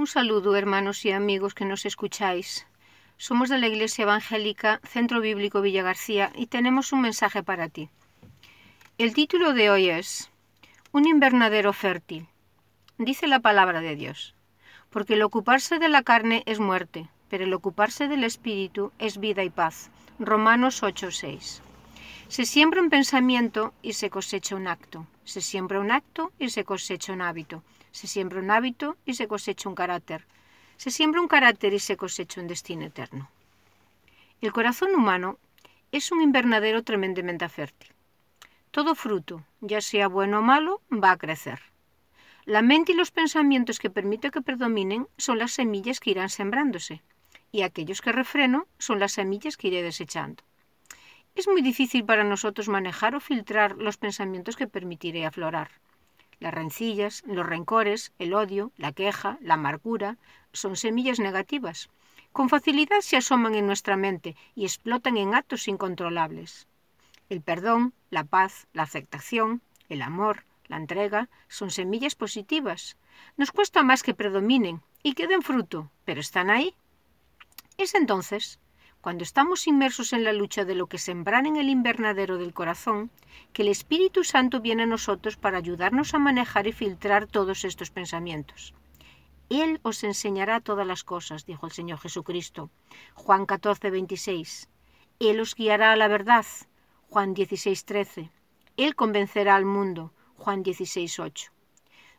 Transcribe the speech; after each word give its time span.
Un 0.00 0.06
saludo, 0.06 0.56
hermanos 0.56 1.04
y 1.04 1.10
amigos 1.10 1.52
que 1.52 1.66
nos 1.66 1.84
escucháis. 1.84 2.66
Somos 3.18 3.50
de 3.50 3.58
la 3.58 3.68
Iglesia 3.68 4.04
Evangélica 4.04 4.80
Centro 4.82 5.20
Bíblico 5.20 5.60
Villa 5.60 5.82
García 5.82 6.32
y 6.34 6.46
tenemos 6.46 6.94
un 6.94 7.02
mensaje 7.02 7.42
para 7.42 7.68
ti. 7.68 7.90
El 8.96 9.12
título 9.12 9.52
de 9.52 9.68
hoy 9.68 9.90
es 9.90 10.30
Un 10.92 11.06
invernadero 11.06 11.74
fértil. 11.74 12.26
Dice 12.96 13.26
la 13.26 13.40
palabra 13.40 13.82
de 13.82 13.94
Dios, 13.94 14.34
porque 14.88 15.12
el 15.12 15.22
ocuparse 15.22 15.78
de 15.78 15.90
la 15.90 16.02
carne 16.02 16.44
es 16.46 16.60
muerte, 16.60 17.10
pero 17.28 17.44
el 17.44 17.52
ocuparse 17.52 18.08
del 18.08 18.24
espíritu 18.24 18.92
es 18.98 19.20
vida 19.20 19.44
y 19.44 19.50
paz. 19.50 19.90
Romanos 20.18 20.82
8:6. 20.82 21.60
Se 22.28 22.46
siembra 22.46 22.80
un 22.80 22.88
pensamiento 22.88 23.74
y 23.82 23.92
se 23.92 24.08
cosecha 24.08 24.56
un 24.56 24.66
acto. 24.66 25.06
Se 25.24 25.42
siembra 25.42 25.78
un 25.78 25.90
acto 25.90 26.32
y 26.38 26.48
se 26.48 26.64
cosecha 26.64 27.12
un 27.12 27.20
hábito. 27.20 27.62
Se 27.92 28.06
siembra 28.06 28.40
un 28.40 28.50
hábito 28.50 28.96
y 29.04 29.14
se 29.14 29.28
cosecha 29.28 29.68
un 29.68 29.74
carácter. 29.74 30.26
Se 30.76 30.90
siembra 30.90 31.20
un 31.20 31.28
carácter 31.28 31.74
y 31.74 31.78
se 31.78 31.96
cosecha 31.96 32.40
un 32.40 32.48
destino 32.48 32.84
eterno. 32.84 33.30
El 34.40 34.52
corazón 34.52 34.94
humano 34.94 35.38
es 35.92 36.12
un 36.12 36.22
invernadero 36.22 36.82
tremendamente 36.82 37.48
fértil. 37.48 37.92
Todo 38.70 38.94
fruto, 38.94 39.44
ya 39.60 39.80
sea 39.80 40.08
bueno 40.08 40.38
o 40.38 40.42
malo, 40.42 40.80
va 40.90 41.10
a 41.10 41.18
crecer. 41.18 41.60
La 42.46 42.62
mente 42.62 42.92
y 42.92 42.94
los 42.94 43.10
pensamientos 43.10 43.78
que 43.78 43.90
permito 43.90 44.30
que 44.30 44.40
predominen 44.40 45.08
son 45.18 45.38
las 45.38 45.52
semillas 45.52 46.00
que 46.00 46.12
irán 46.12 46.30
sembrándose, 46.30 47.02
y 47.52 47.62
aquellos 47.62 48.00
que 48.00 48.12
refreno 48.12 48.66
son 48.78 49.00
las 49.00 49.12
semillas 49.12 49.56
que 49.56 49.68
iré 49.68 49.82
desechando. 49.82 50.42
Es 51.34 51.48
muy 51.48 51.62
difícil 51.62 52.04
para 52.04 52.24
nosotros 52.24 52.68
manejar 52.68 53.14
o 53.14 53.20
filtrar 53.20 53.76
los 53.76 53.96
pensamientos 53.96 54.56
que 54.56 54.66
permitiré 54.66 55.26
aflorar. 55.26 55.70
Las 56.40 56.54
rencillas, 56.54 57.22
los 57.26 57.46
rencores, 57.46 58.12
el 58.18 58.34
odio, 58.34 58.72
la 58.76 58.92
queja, 58.92 59.38
la 59.42 59.54
amargura, 59.54 60.16
son 60.52 60.74
semillas 60.74 61.20
negativas. 61.20 61.90
Con 62.32 62.48
facilidad 62.48 63.00
se 63.00 63.18
asoman 63.18 63.54
en 63.54 63.66
nuestra 63.66 63.96
mente 63.96 64.36
y 64.54 64.64
explotan 64.64 65.18
en 65.18 65.34
actos 65.34 65.68
incontrolables. 65.68 66.66
El 67.28 67.42
perdón, 67.42 67.92
la 68.08 68.24
paz, 68.24 68.66
la 68.72 68.84
aceptación, 68.84 69.60
el 69.88 70.00
amor, 70.00 70.44
la 70.66 70.78
entrega, 70.78 71.28
son 71.48 71.70
semillas 71.70 72.14
positivas. 72.14 72.96
Nos 73.36 73.52
cuesta 73.52 73.82
más 73.82 74.02
que 74.02 74.14
predominen 74.14 74.80
y 75.02 75.12
que 75.12 75.26
den 75.26 75.42
fruto, 75.42 75.90
pero 76.04 76.20
están 76.20 76.48
ahí. 76.48 76.74
Es 77.76 77.94
entonces 77.94 78.58
cuando 79.00 79.24
estamos 79.24 79.66
inmersos 79.66 80.12
en 80.12 80.24
la 80.24 80.32
lucha 80.32 80.64
de 80.64 80.74
lo 80.74 80.86
que 80.86 80.98
sembrar 80.98 81.46
en 81.46 81.56
el 81.56 81.70
invernadero 81.70 82.36
del 82.36 82.52
corazón, 82.52 83.10
que 83.52 83.62
el 83.62 83.68
Espíritu 83.68 84.24
Santo 84.24 84.60
viene 84.60 84.82
a 84.82 84.86
nosotros 84.86 85.36
para 85.36 85.58
ayudarnos 85.58 86.12
a 86.12 86.18
manejar 86.18 86.66
y 86.66 86.72
filtrar 86.72 87.26
todos 87.26 87.64
estos 87.64 87.90
pensamientos. 87.90 88.74
Él 89.48 89.80
os 89.82 90.04
enseñará 90.04 90.60
todas 90.60 90.86
las 90.86 91.02
cosas, 91.02 91.46
dijo 91.46 91.66
el 91.66 91.72
Señor 91.72 91.98
Jesucristo. 91.98 92.70
Juan 93.14 93.46
14, 93.46 93.90
26. 93.90 94.68
Él 95.18 95.40
os 95.40 95.54
guiará 95.54 95.92
a 95.92 95.96
la 95.96 96.06
verdad. 96.06 96.46
Juan 97.08 97.34
16, 97.34 97.84
13. 97.84 98.30
Él 98.76 98.94
convencerá 98.94 99.56
al 99.56 99.64
mundo. 99.64 100.12
Juan 100.36 100.62
16, 100.62 101.18
8. 101.18 101.52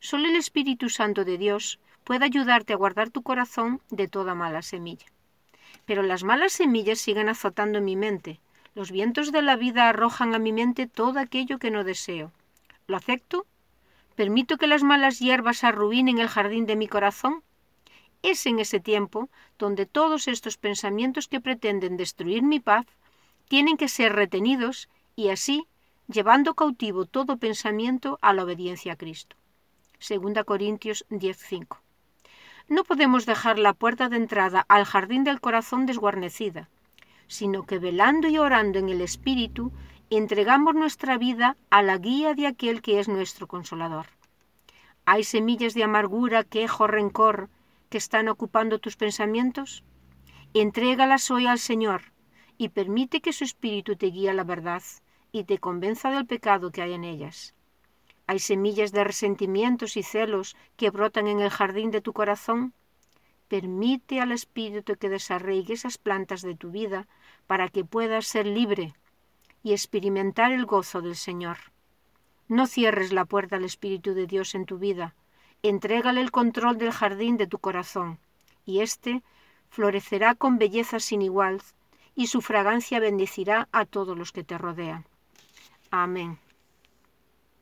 Solo 0.00 0.28
el 0.28 0.36
Espíritu 0.36 0.88
Santo 0.88 1.24
de 1.24 1.38
Dios 1.38 1.78
puede 2.04 2.24
ayudarte 2.24 2.72
a 2.72 2.76
guardar 2.76 3.10
tu 3.10 3.22
corazón 3.22 3.80
de 3.90 4.08
toda 4.08 4.34
mala 4.34 4.62
semilla. 4.62 5.06
Pero 5.86 6.02
las 6.02 6.24
malas 6.24 6.52
semillas 6.52 6.98
siguen 6.98 7.28
azotando 7.28 7.80
mi 7.80 7.96
mente. 7.96 8.40
Los 8.74 8.90
vientos 8.90 9.32
de 9.32 9.42
la 9.42 9.56
vida 9.56 9.88
arrojan 9.88 10.34
a 10.34 10.38
mi 10.38 10.52
mente 10.52 10.86
todo 10.86 11.18
aquello 11.18 11.58
que 11.58 11.70
no 11.70 11.84
deseo. 11.84 12.32
¿Lo 12.86 12.96
acepto? 12.96 13.46
¿Permito 14.14 14.58
que 14.58 14.66
las 14.66 14.82
malas 14.82 15.18
hierbas 15.18 15.64
arruinen 15.64 16.18
el 16.18 16.28
jardín 16.28 16.66
de 16.66 16.76
mi 16.76 16.88
corazón? 16.88 17.42
Es 18.22 18.46
en 18.46 18.58
ese 18.58 18.80
tiempo 18.80 19.30
donde 19.58 19.86
todos 19.86 20.28
estos 20.28 20.56
pensamientos 20.56 21.26
que 21.26 21.40
pretenden 21.40 21.96
destruir 21.96 22.42
mi 22.42 22.60
paz 22.60 22.86
tienen 23.48 23.76
que 23.76 23.88
ser 23.88 24.12
retenidos 24.12 24.88
y 25.16 25.30
así 25.30 25.66
llevando 26.06 26.54
cautivo 26.54 27.06
todo 27.06 27.38
pensamiento 27.38 28.18
a 28.20 28.32
la 28.32 28.44
obediencia 28.44 28.92
a 28.92 28.96
Cristo. 28.96 29.36
2 30.00 30.44
Corintios 30.44 31.06
10:5 31.10 31.78
no 32.70 32.84
podemos 32.84 33.26
dejar 33.26 33.58
la 33.58 33.74
puerta 33.74 34.08
de 34.08 34.16
entrada 34.16 34.64
al 34.68 34.84
jardín 34.84 35.24
del 35.24 35.40
corazón 35.40 35.86
desguarnecida, 35.86 36.70
sino 37.26 37.66
que 37.66 37.80
velando 37.80 38.28
y 38.28 38.38
orando 38.38 38.78
en 38.78 38.88
el 38.88 39.00
Espíritu, 39.00 39.72
entregamos 40.08 40.76
nuestra 40.76 41.18
vida 41.18 41.56
a 41.68 41.82
la 41.82 41.98
guía 41.98 42.34
de 42.34 42.46
aquel 42.46 42.80
que 42.80 43.00
es 43.00 43.08
nuestro 43.08 43.48
consolador. 43.48 44.06
¿Hay 45.04 45.24
semillas 45.24 45.74
de 45.74 45.82
amargura, 45.82 46.44
quejo, 46.44 46.86
rencor 46.86 47.50
que 47.88 47.98
están 47.98 48.28
ocupando 48.28 48.78
tus 48.78 48.96
pensamientos? 48.96 49.82
Entrégalas 50.54 51.28
hoy 51.32 51.48
al 51.48 51.58
Señor 51.58 52.02
y 52.56 52.68
permite 52.68 53.20
que 53.20 53.32
su 53.32 53.42
Espíritu 53.42 53.96
te 53.96 54.06
guíe 54.06 54.30
a 54.30 54.34
la 54.34 54.44
verdad 54.44 54.82
y 55.32 55.42
te 55.42 55.58
convenza 55.58 56.12
del 56.12 56.26
pecado 56.26 56.70
que 56.70 56.82
hay 56.82 56.92
en 56.92 57.02
ellas. 57.02 57.52
¿Hay 58.30 58.38
semillas 58.38 58.92
de 58.92 59.02
resentimientos 59.02 59.96
y 59.96 60.04
celos 60.04 60.56
que 60.76 60.90
brotan 60.90 61.26
en 61.26 61.40
el 61.40 61.50
jardín 61.50 61.90
de 61.90 62.00
tu 62.00 62.12
corazón? 62.12 62.74
Permite 63.48 64.20
al 64.20 64.30
Espíritu 64.30 64.94
que 64.94 65.08
desarraigue 65.08 65.74
esas 65.74 65.98
plantas 65.98 66.40
de 66.42 66.54
tu 66.54 66.70
vida 66.70 67.08
para 67.48 67.68
que 67.68 67.84
puedas 67.84 68.28
ser 68.28 68.46
libre 68.46 68.94
y 69.64 69.72
experimentar 69.72 70.52
el 70.52 70.64
gozo 70.64 71.02
del 71.02 71.16
Señor. 71.16 71.56
No 72.46 72.68
cierres 72.68 73.12
la 73.12 73.24
puerta 73.24 73.56
al 73.56 73.64
Espíritu 73.64 74.14
de 74.14 74.28
Dios 74.28 74.54
en 74.54 74.64
tu 74.64 74.78
vida. 74.78 75.16
Entrégale 75.64 76.20
el 76.20 76.30
control 76.30 76.78
del 76.78 76.92
jardín 76.92 77.36
de 77.36 77.48
tu 77.48 77.58
corazón, 77.58 78.20
y 78.64 78.78
éste 78.78 79.24
florecerá 79.70 80.36
con 80.36 80.56
belleza 80.56 81.00
sin 81.00 81.22
igual, 81.22 81.60
y 82.14 82.28
su 82.28 82.42
fragancia 82.42 83.00
bendecirá 83.00 83.68
a 83.72 83.86
todos 83.86 84.16
los 84.16 84.30
que 84.30 84.44
te 84.44 84.56
rodean. 84.56 85.04
Amén. 85.90 86.38